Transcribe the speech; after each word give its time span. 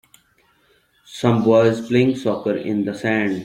Some 1.05 1.43
boys 1.43 1.87
playing 1.87 2.15
soccer 2.15 2.55
in 2.57 2.85
the 2.85 2.95
sand 2.97 3.39